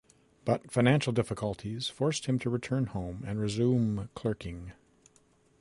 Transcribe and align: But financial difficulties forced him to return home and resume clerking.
But 0.45 0.71
financial 0.71 1.13
difficulties 1.13 1.87
forced 1.87 2.25
him 2.25 2.39
to 2.39 2.49
return 2.49 2.87
home 2.87 3.23
and 3.27 3.39
resume 3.39 4.09
clerking. 4.15 4.71